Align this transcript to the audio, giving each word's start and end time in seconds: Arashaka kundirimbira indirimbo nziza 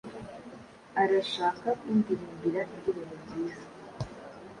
Arashaka 1.01 1.67
kundirimbira 1.79 2.61
indirimbo 2.75 3.15
nziza 3.23 3.65